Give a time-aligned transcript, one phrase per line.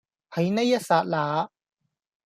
[0.31, 1.47] 喺呢一剎那